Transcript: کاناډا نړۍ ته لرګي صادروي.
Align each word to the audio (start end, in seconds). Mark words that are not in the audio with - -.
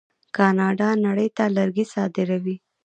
کاناډا 0.35 0.89
نړۍ 1.05 1.29
ته 1.37 1.43
لرګي 1.57 1.85
صادروي. 1.93 2.55